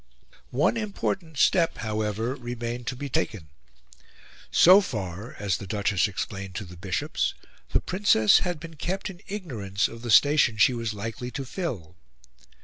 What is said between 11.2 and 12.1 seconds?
to fill.